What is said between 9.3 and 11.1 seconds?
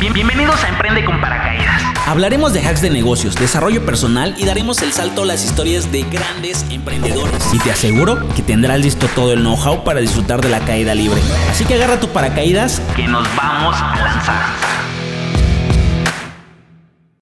el know-how para disfrutar de la caída